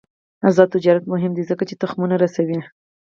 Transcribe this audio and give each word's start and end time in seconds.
آزاد 0.49 0.69
تجارت 0.75 1.03
مهم 1.13 1.31
دی 1.37 1.43
ځکه 1.49 1.63
چې 1.69 1.79
تخمونه 1.81 2.15
رسوي. 2.23 2.59